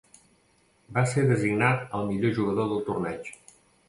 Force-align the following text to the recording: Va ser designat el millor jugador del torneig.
Va 0.95 1.03
ser 1.11 1.25
designat 1.31 1.93
el 1.97 2.05
millor 2.13 2.33
jugador 2.39 2.73
del 2.73 2.81
torneig. 2.89 3.31